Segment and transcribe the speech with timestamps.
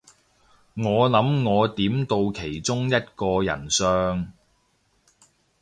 [0.73, 4.31] 我諗我點到其中一個人相